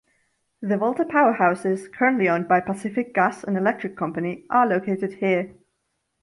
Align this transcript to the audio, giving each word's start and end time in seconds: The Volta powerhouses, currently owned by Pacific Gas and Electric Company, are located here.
The 0.63 0.77
Volta 0.77 1.05
powerhouses, 1.05 1.93
currently 1.93 2.27
owned 2.27 2.47
by 2.47 2.59
Pacific 2.59 3.13
Gas 3.13 3.43
and 3.43 3.55
Electric 3.55 3.95
Company, 3.95 4.45
are 4.49 4.65
located 4.65 5.13
here. 5.19 5.53